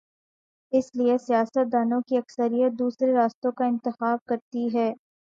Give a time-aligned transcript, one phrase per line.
[0.73, 4.91] اس لیے سیاست دانوں کی اکثریت دوسرے راستے کا انتخاب کر تی ہے۔